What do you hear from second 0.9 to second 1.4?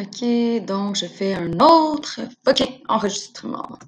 je fais